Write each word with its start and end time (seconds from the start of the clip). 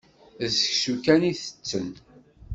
D 0.51 0.51
seksu 0.57 0.93
kan 1.05 1.21
i 1.31 1.33
tetten. 1.41 1.89